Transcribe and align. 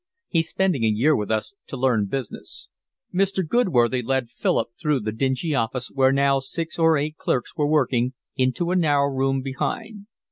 He's 0.29 0.49
spending 0.49 0.83
a 0.83 0.87
year 0.87 1.15
with 1.15 1.29
us 1.29 1.53
to 1.67 1.77
learn 1.77 2.07
business." 2.07 2.69
Mr. 3.13 3.47
Goodworthy 3.47 4.01
led 4.01 4.31
Philip 4.31 4.69
through 4.81 5.01
the 5.01 5.11
dingy 5.11 5.53
office, 5.53 5.91
where 5.91 6.11
now 6.11 6.39
six 6.39 6.79
or 6.79 6.97
eight 6.97 7.17
clerks 7.17 7.55
were 7.55 7.67
working, 7.67 8.13
into 8.35 8.71
a 8.71 8.75
narrow 8.75 9.09
room 9.11 9.43
behind. 9.43 10.07